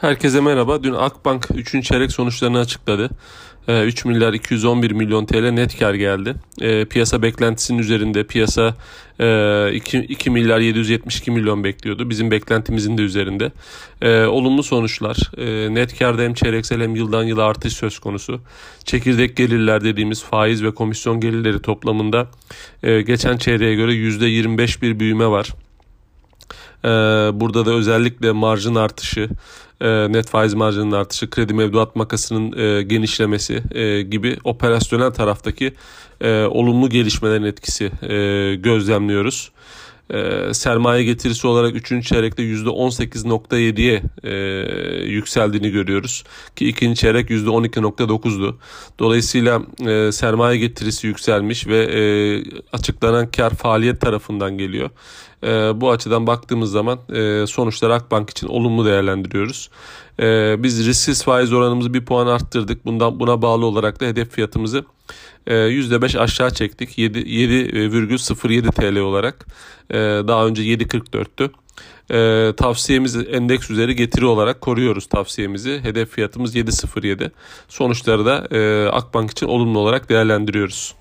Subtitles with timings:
[0.00, 0.82] Herkese merhaba.
[0.82, 1.84] Dün Akbank 3.
[1.84, 3.10] çeyrek sonuçlarını açıkladı.
[3.68, 6.34] 3 ee, milyar 211 milyon TL net kar geldi.
[6.60, 8.74] E, piyasa beklentisinin üzerinde piyasa
[9.20, 12.10] e, 2, 2 milyar 772 milyon bekliyordu.
[12.10, 13.52] Bizim beklentimizin de üzerinde.
[14.02, 15.16] E, olumlu sonuçlar.
[15.38, 18.40] E, net karda hem çeyreksel hem yıldan yıla artış söz konusu.
[18.84, 22.26] Çekirdek gelirler dediğimiz faiz ve komisyon gelirleri toplamında
[22.82, 25.52] e, geçen çeyreğe göre %25 bir büyüme var.
[26.84, 26.88] Ee,
[27.40, 29.28] burada da özellikle marjın artışı,
[29.80, 35.72] e, net faiz marjının artışı, kredi mevduat makasının e, genişlemesi e, gibi operasyonel taraftaki
[36.50, 37.90] olumlu gelişmelerin etkisi
[38.62, 39.50] gözlemliyoruz
[40.10, 42.06] e, sermaye getirisi olarak 3.
[42.08, 44.34] çeyrekte %18.7'ye e,
[45.04, 46.24] yükseldiğini görüyoruz.
[46.56, 48.58] Ki ikinci çeyrek %12.9'du.
[48.98, 52.00] Dolayısıyla e, sermaye getirisi yükselmiş ve e,
[52.72, 54.90] açıklanan kar faaliyet tarafından geliyor.
[55.44, 59.70] E, bu açıdan baktığımız zaman e, sonuçlar Akbank için olumlu değerlendiriyoruz.
[60.20, 62.86] E, biz risksiz faiz oranımızı bir puan arttırdık.
[62.86, 64.84] Bundan buna bağlı olarak da hedef fiyatımızı
[65.46, 69.46] %5 ee, aşağı çektik 7,07 TL olarak
[69.90, 69.96] ee,
[70.28, 71.50] daha önce 7.44'tü.
[72.10, 75.80] Ee, tavsiyemiz endeks üzeri getiri olarak koruyoruz tavsiyemizi.
[75.82, 77.30] Hedef fiyatımız 7.07.
[77.68, 80.94] Sonuçları da e, Akbank için olumlu olarak değerlendiriyoruz.